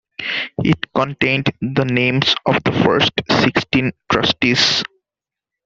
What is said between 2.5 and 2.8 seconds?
the